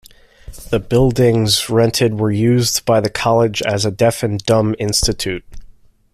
[0.71, 5.45] The buildings rented were used by the College as a deaf and dumb institute.